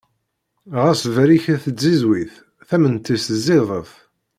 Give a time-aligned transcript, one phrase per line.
[0.81, 2.33] Ɣas berriket tzizwit,
[2.67, 3.91] tament-is ẓidet.